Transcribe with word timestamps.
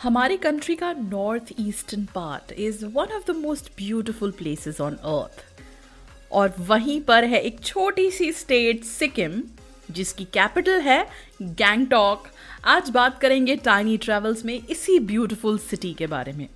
हमारी 0.00 0.36
कंट्री 0.36 0.74
का 0.74 0.92
north 0.92 1.52
eastern 1.60 2.04
part 2.04 2.52
is 2.52 2.84
one 2.84 3.12
of 3.16 3.30
the 3.32 3.36
most 3.36 3.70
beautiful 3.76 4.30
places 4.30 4.80
on 4.80 4.94
earth 4.94 5.44
और 6.32 6.54
वहीं 6.58 7.00
पर 7.00 7.24
है 7.24 7.40
एक 7.40 7.60
छोटी 7.60 8.10
सी 8.10 8.32
स्टेट 8.32 8.84
सिक्किम 8.84 9.42
जिसकी 9.90 10.24
कैपिटल 10.24 10.80
है 10.80 11.06
गैंगटॉक 11.42 12.26
आज 12.64 12.90
बात 12.90 13.18
करेंगे 13.20 13.56
टाइनी 13.56 13.96
ट्रेवल्स 13.96 14.44
में 14.44 14.54
इसी 14.54 14.98
ब्यूटिफुल 14.98 15.58
सिटी 15.58 15.92
के 15.94 16.06
बारे 16.06 16.32
में. 16.32 16.48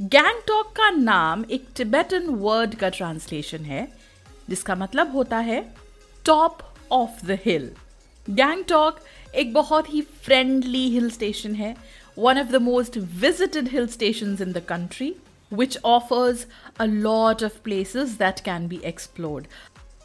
गैंगटॉक 0.00 0.72
का 0.76 0.90
नाम 0.90 1.44
एक 1.50 1.66
टिबेटन 1.76 2.26
वर्ड 2.26 2.74
का 2.74 2.88
ट्रांसलेशन 2.88 3.64
है, 3.64 3.86
जिसका 4.48 4.74
मतलब 4.74 5.12
होता 5.12 5.38
है 5.38 5.62
top 6.24 6.58
of 6.92 7.26
the 7.26 7.38
hill 7.44 7.70
Gangtok 8.30 9.00
एक 9.34 9.52
बहुत 9.52 9.94
ही 9.94 10.00
फ्रेंडली 10.00 10.88
हिल 10.90 11.10
स्टेशन 11.10 11.54
है 11.54 11.74
one 12.17 12.39
of 12.39 12.51
the 12.51 12.61
most 12.63 12.97
visited 13.21 13.69
hill 13.69 13.87
station 13.89 14.37
in 14.41 14.51
the 14.51 14.63
country 14.69 15.13
which 15.51 15.77
offers 15.81 16.45
a 16.77 16.87
lot 16.87 17.41
of 17.41 17.63
places 17.63 18.17
that 18.17 18.43
can 18.43 18.67
be 18.67 18.79
explored. 18.85 19.45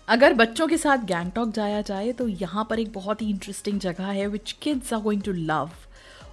अगर 0.09 0.33
बच्चों 0.34 0.67
के 0.69 0.77
साथ 0.77 1.05
गैंगटॉक 1.06 1.51
जाया 1.51 1.81
जाए 1.81 2.12
तो 2.12 2.27
यहाँ 2.28 2.67
पर 2.70 2.78
एक 2.78 2.92
बहुत 2.92 3.23
ही 3.23 3.28
इंटरेस्टिंग 3.31 3.78
जगह 3.81 4.06
है 4.06 4.27
which 4.27 4.53
kids 4.62 4.92
are 4.92 5.01
going 5.01 5.23
to 5.23 5.33
love 5.33 5.70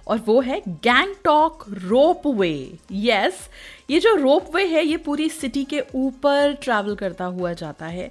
और 0.06 0.18
वो 0.26 0.40
है 0.40 0.60
गैंगटॉक 0.84 1.64
रोप 1.68 2.26
वे 2.36 2.52
यस 2.92 3.48
ये 3.90 4.00
जो 4.00 4.14
रोप 4.14 4.54
वे 4.54 4.64
है 4.66 4.84
ये 4.86 4.96
पूरी 4.98 5.28
सिटी 5.30 5.64
के 5.64 5.82
ऊपर 5.96 6.52
ट्रैवल 6.62 6.94
करता 6.94 7.24
हुआ 7.26 7.52
जाता 7.52 7.86
है 7.88 8.10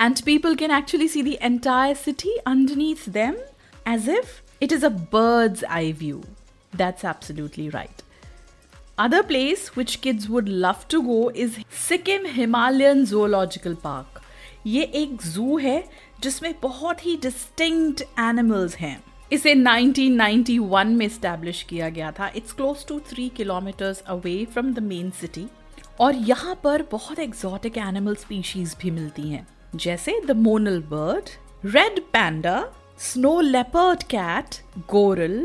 and 0.00 0.22
people 0.24 0.54
can 0.54 0.70
actually 0.70 1.08
see 1.08 1.22
the 1.22 1.38
entire 1.42 1.94
city 1.96 2.36
underneath 2.38 3.08
them 3.10 3.36
as 3.88 4.08
if 4.10 4.40
it 4.62 4.72
is 4.72 4.84
a 4.84 4.88
bird's 5.12 5.64
eye 5.64 5.92
view 5.94 6.22
that's 6.72 7.04
absolutely 7.04 7.68
right 7.70 8.02
Other 8.98 9.24
place 9.24 9.62
which 9.68 10.00
kids 10.00 10.28
would 10.28 10.48
love 10.48 10.86
to 10.86 11.02
go 11.02 11.28
is 11.36 11.58
Sikkim 11.68 12.26
Himalayan 12.26 13.00
Zoological 13.04 13.74
Park. 13.76 14.20
ये 14.66 14.82
एक 14.94 15.22
जू 15.24 15.56
है 15.58 15.82
जिसमें 16.22 16.54
बहुत 16.60 17.04
ही 17.06 17.16
distinct 17.22 18.02
animals 18.20 18.76
हैं 18.76 18.96
इसे 19.32 19.54
1991 19.54 20.94
में 20.94 21.08
establish 21.08 21.62
किया 21.62 21.88
गया 21.88 22.12
था 22.12 22.30
it's 22.36 22.52
close 22.52 22.86
to 22.86 23.00
three 23.08 23.28
kilometres 23.36 24.00
away 24.08 24.44
from 24.52 24.72
the 24.74 24.82
main 24.82 25.10
city 25.20 25.46
और 26.00 26.14
यहाँ 26.24 26.54
पर 26.64 26.82
बहुत 26.92 27.18
एग्जॉटिक 27.18 27.78
एनिमल 27.78 28.14
स्पीशीज 28.16 28.76
भी 28.80 28.90
मिलती 28.90 29.28
हैं 29.28 29.46
जैसे 29.76 30.20
the 30.26 30.36
monal 30.38 30.80
bird 30.90 31.30
red 31.66 32.00
panda 32.12 32.58
snow 33.02 33.40
leopard 33.40 34.02
cat 34.10 34.62
goral 34.90 35.38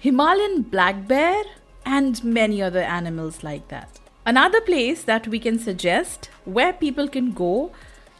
Himalayan 0.00 0.62
black 0.62 1.08
bear, 1.08 1.42
and 1.84 2.22
many 2.22 2.62
other 2.62 2.82
animals 2.82 3.42
like 3.42 3.66
that. 3.66 3.98
Another 4.24 4.60
place 4.60 5.02
that 5.02 5.26
we 5.26 5.40
can 5.40 5.58
suggest 5.58 6.30
where 6.44 6.72
people 6.72 7.08
can 7.08 7.32
go 7.32 7.72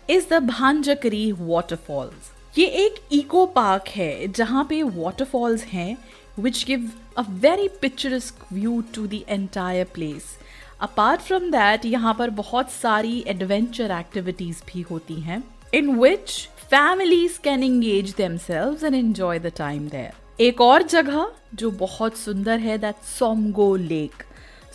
is 0.09 0.27
the 0.27 0.41
Banjhakri 0.41 1.33
waterfalls. 1.53 2.33
ये 2.59 2.67
एक 2.85 3.01
eco 3.13 3.45
park 3.55 3.89
है 3.97 4.29
जहाँ 4.41 4.65
पे 4.71 4.83
waterfalls 4.83 5.65
हैं 5.73 5.97
which 6.37 6.67
give 6.67 6.91
a 7.17 7.27
very 7.47 7.69
picturesque 7.85 8.45
view 8.51 8.83
to 8.97 9.07
the 9.15 9.25
entire 9.39 9.85
place. 9.85 10.37
Apart 10.83 11.27
from 11.31 11.51
that, 11.53 11.85
यहाँ 11.87 12.15
पर 12.19 12.31
बहुत 12.43 12.71
सारी 12.71 13.25
adventure 13.37 13.91
activities 14.03 14.65
भी 14.73 14.83
होती 14.91 15.21
हैं 15.31 15.43
in 15.73 15.97
which 16.05 16.49
families 16.73 17.39
can 17.51 17.63
engage 17.73 18.17
themselves 18.25 18.83
and 18.83 19.05
enjoy 19.07 19.39
the 19.39 19.61
time 19.67 19.93
there. 19.99 20.15
एक 20.41 20.61
और 20.61 20.83
जगह 20.83 21.31
जो 21.55 21.71
बहुत 21.71 22.17
सुंदर 22.17 22.59
है 22.59 22.77
that 22.79 22.97
Tsomgo 23.05 23.75
lake 23.77 24.23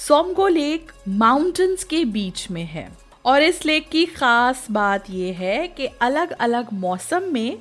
Tsomgo 0.08 0.48
lake 0.48 0.92
mountains 1.08 1.84
के 1.84 2.04
बीच 2.06 2.50
में 2.52 2.64
है. 2.64 2.88
और 3.26 3.44
इस 3.44 3.66
लेक 3.66 3.88
की 3.90 4.06
खास 4.06 4.66
बात 4.72 5.10
यह 5.10 5.38
है 5.38 5.68
कि 5.68 5.86
अलग 6.02 6.32
अलग 6.32 6.74
मौसम 6.74 7.32
में 7.34 7.58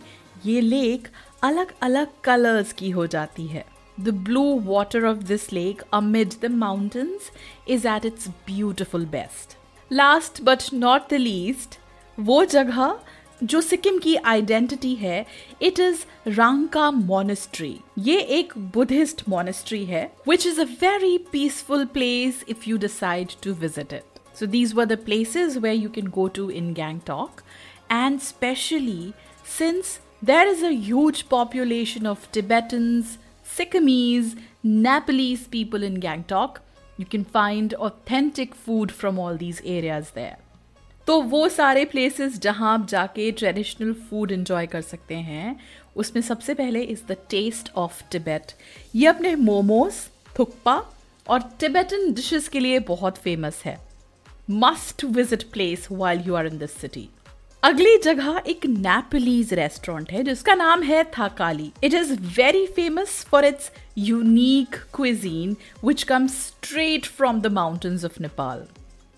ये 0.46 0.60
लेक 0.60 1.08
अलग 1.42 1.74
अलग 1.82 2.08
कलर्स 2.24 2.72
की 2.72 2.90
हो 2.90 3.06
जाती 3.06 3.46
है. 3.46 3.64
The 4.00 4.08
blue 4.08 4.44
water 4.64 5.04
of 5.04 5.18
this 5.18 5.52
lake 5.52 5.82
amid 5.92 6.34
the 6.42 6.50
mountains 6.50 7.30
is 7.68 7.88
at 7.88 8.04
its 8.04 8.28
beautiful 8.46 9.06
best 9.06 9.56
last 9.92 10.42
but 10.42 10.62
not 10.74 11.08
the 11.10 11.14
least 11.14 11.78
वो 12.18 12.44
जगह 12.44 12.98
जो 13.43 13.61
सिक्किम 13.61 13.97
की 14.03 14.15
आइडेंटिटी 14.15 14.93
है 14.95 15.25
इट 15.61 15.79
इज 15.79 16.05
रांका 16.37 16.89
मोनेस्ट्री 16.91 17.77
ये 17.99 18.19
एक 18.39 18.57
बुद्धिस्ट 18.73 19.23
मोनेस्ट्री 19.29 19.83
है 19.85 20.03
which 20.27 20.47
is 20.47 20.59
a 20.59 20.65
very 20.81 21.17
peaceful 21.31 21.85
place 21.93 22.43
if 22.49 22.67
you 22.67 22.77
decide 22.87 23.31
to 23.43 23.53
visit 23.61 23.93
it 23.93 24.19
so 24.39 24.45
these 24.45 24.73
were 24.73 24.85
the 24.85 24.97
places 25.05 25.57
where 25.57 25.75
you 25.75 25.89
can 25.95 26.07
go 26.17 26.27
to 26.35 26.49
in 26.49 26.73
Gangtok 26.73 27.41
and 27.91 28.19
specially 28.19 29.13
since 29.57 29.99
there 30.21 30.47
is 30.47 30.63
a 30.63 30.73
huge 30.73 31.29
population 31.29 32.07
of 32.07 32.31
Tibetans, 32.31 33.17
Sikkimese, 33.45 34.37
Nepalese 34.63 35.47
people 35.47 35.83
in 35.83 35.99
Gangtok, 35.99 36.57
you 36.97 37.05
can 37.05 37.23
find 37.23 37.73
authentic 37.75 38.55
food 38.55 38.91
from 38.91 39.19
all 39.19 39.37
these 39.37 39.61
areas 39.63 40.11
there. 40.11 40.37
तो 41.06 41.20
वो 41.22 41.48
सारे 41.48 41.84
places 41.84 42.38
जहाँ 42.40 42.72
आप 42.72 42.86
जाके 42.88 43.30
traditional 43.32 43.92
food 43.92 44.32
enjoy 44.32 44.66
कर 44.66 44.80
सकते 44.82 45.14
हैं, 45.14 45.56
उसमें 45.96 46.20
सबसे 46.22 46.54
पहले 46.54 46.82
is 46.82 47.00
the 47.08 47.16
taste 47.30 47.70
of 47.76 48.02
Tibet 48.12 48.52
ये 48.94 49.06
अपने 49.06 49.34
मोमोज, 49.36 49.92
थुक्पा 50.38 50.82
और 51.26 51.40
टिबेटन 51.60 52.12
डिशेस 52.12 52.48
के 52.48 52.60
लिए 52.60 52.78
बहुत 52.88 53.18
फ़ेमस 53.18 53.62
है। 53.64 53.78
Must 54.50 55.04
visit 55.06 55.42
place 55.52 55.88
while 55.92 56.22
you 56.26 56.34
are 56.34 56.46
in 56.46 56.58
this 56.58 56.76
city 56.80 57.08
अगली 57.62 57.96
जगह 58.04 58.40
एक 58.46 58.64
नेपलीज 58.66 59.52
रेस्टोरेंट 59.54 60.10
है, 60.12 60.22
जिसका 60.24 60.54
नाम 60.54 60.82
है 60.82 61.02
Thakali 61.18 61.70
it 61.84 61.94
is 61.94 62.12
very 62.36 62.66
famous 62.68 63.24
for 63.24 63.44
its 63.44 63.70
unique 63.98 64.76
cuisine 64.94 65.56
which 65.84 66.02
comes 66.02 66.38
straight 66.46 67.06
from 67.08 67.40
the 67.40 67.52
mountains 67.52 68.04
of 68.04 68.20
Nepal 68.22 68.66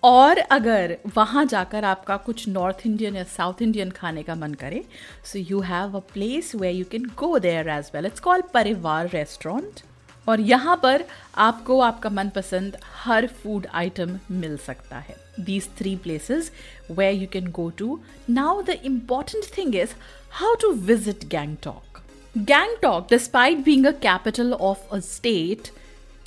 और 0.05 0.37
अगर 0.37 0.95
वहाँ 1.15 1.43
जाकर 1.45 1.85
आपका 1.85 2.15
कुछ 2.25 2.47
नॉर्थ 2.47 2.85
इंडियन 2.85 3.15
या 3.15 3.23
साउथ 3.23 3.61
इंडियन 3.61 3.91
खाने 3.91 4.23
का 4.23 4.33
मन 4.35 4.53
करे 4.53 4.83
so 5.25 5.39
you 5.39 5.59
have 5.59 5.95
a 5.97 5.99
place 6.13 6.51
where 6.55 6.71
you 6.71 6.85
can 6.91 7.05
go 7.17 7.37
there 7.39 7.69
as 7.69 7.89
well 7.93 8.05
it's 8.05 8.19
call 8.19 8.41
Parivar 8.53 9.09
restaurant 9.09 9.79
और 10.27 10.41
यहाँ 10.41 10.75
पर 10.83 11.03
आपको 11.37 11.79
आपका 11.79 12.09
मनपसंद 12.09 12.77
हर 13.03 13.27
फ़ूड 13.41 13.67
आइटम 13.73 14.17
मिल 14.31 14.57
सकता 14.57 14.97
है। 14.97 15.15
These 15.39 15.69
three 15.77 15.95
places 15.95 16.51
where 16.91 17.11
you 17.11 17.27
can 17.33 17.47
go 17.51 17.69
to 17.77 17.99
now 18.29 18.61
the 18.61 18.77
important 18.83 19.45
thing 19.57 19.75
is 19.75 19.95
how 20.31 20.55
to 20.61 20.71
visit 20.83 21.25
Gangtok 21.29 22.01
Gangtok 22.35 23.07
despite 23.09 23.65
being 23.65 23.85
a 23.85 23.91
capital 24.03 24.53
of 24.53 24.93
a 24.95 24.99
state 25.05 25.71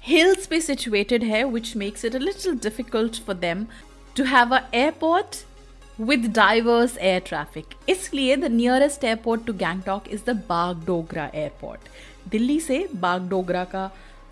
hills 0.10 0.48
पे 0.48 0.60
situated 0.62 1.24
है 1.24 1.44
which 1.44 1.74
makes 1.84 2.06
it 2.10 2.16
a 2.16 2.24
little 2.26 2.56
difficult 2.68 3.20
for 3.28 3.36
them 3.46 3.66
to 4.20 4.26
have 4.26 4.52
a 4.52 4.62
airport 4.74 5.38
with 6.00 6.26
diverse 6.38 6.98
air 7.00 7.22
traffic. 7.30 7.76
इसलिए 7.90 8.36
the 8.36 8.50
nearest 8.50 9.04
airport 9.04 9.46
to 9.48 9.54
Gangtok 9.54 10.08
is 10.18 10.26
the 10.30 10.36
Bagdogra 10.50 11.28
airport. 11.36 11.88
Delhi 12.32 12.60
से 12.60 12.88
बागडोगरा 12.96 13.64
का 13.64 13.92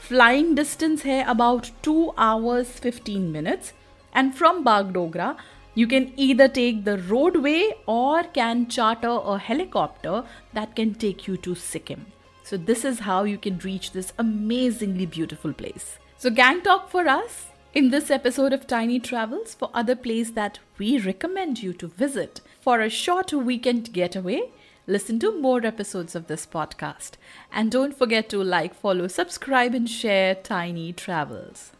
flying 0.09 0.53
distance 0.59 1.05
है 1.05 1.23
about 1.35 1.67
2 1.87 1.97
hours 2.27 2.69
15 2.85 3.31
minutes 3.33 3.73
and 4.15 4.35
from 4.39 4.63
Bagdogra 4.67 5.33
you 5.79 5.87
can 5.87 6.07
either 6.27 6.47
take 6.47 6.83
the 6.85 6.97
roadway 7.11 7.61
or 7.87 8.23
can 8.37 8.65
charter 8.77 9.13
a 9.33 9.37
helicopter 9.49 10.23
that 10.55 10.75
can 10.79 10.93
take 11.03 11.27
you 11.27 11.37
to 11.47 11.55
Sikkim. 11.55 12.05
So 12.46 12.56
this 12.56 12.84
is 12.84 13.00
how 13.00 13.24
you 13.24 13.38
can 13.38 13.58
reach 13.58 13.90
this 13.90 14.12
amazingly 14.18 15.04
beautiful 15.04 15.52
place. 15.52 15.98
So 16.16 16.30
Gangtok 16.30 16.88
for 16.88 17.08
us 17.08 17.46
in 17.74 17.90
this 17.90 18.08
episode 18.08 18.52
of 18.52 18.68
Tiny 18.68 19.00
Travels 19.00 19.52
for 19.52 19.68
other 19.74 19.96
place 19.96 20.30
that 20.30 20.60
we 20.78 21.00
recommend 21.00 21.60
you 21.60 21.72
to 21.72 21.88
visit 21.88 22.40
for 22.60 22.80
a 22.80 22.88
short 22.88 23.32
weekend 23.32 23.92
getaway. 23.92 24.42
listen 24.86 25.18
to 25.18 25.40
more 25.40 25.66
episodes 25.66 26.14
of 26.14 26.28
this 26.28 26.46
podcast. 26.46 27.14
And 27.50 27.72
don't 27.72 27.98
forget 27.98 28.28
to 28.28 28.44
like, 28.44 28.74
follow, 28.74 29.08
subscribe, 29.08 29.74
and 29.74 29.90
share 29.90 30.36
Tiny 30.36 30.92
Travels. 30.92 31.72